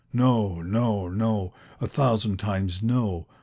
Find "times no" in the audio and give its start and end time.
2.39-3.27